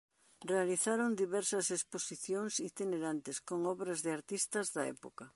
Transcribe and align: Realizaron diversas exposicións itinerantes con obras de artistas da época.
Realizaron 0.51 1.19
diversas 1.23 1.65
exposicións 1.77 2.53
itinerantes 2.69 3.37
con 3.47 3.59
obras 3.73 3.99
de 4.05 4.09
artistas 4.19 4.67
da 4.75 4.83
época. 4.97 5.25